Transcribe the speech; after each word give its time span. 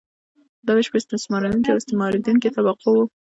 دا 0.65 0.71
ویش 0.75 0.87
په 0.91 0.97
استثمارونکې 1.01 1.69
او 1.71 1.79
استثماریدونکې 1.79 2.53
طبقو 2.55 2.89
وو. 2.93 3.03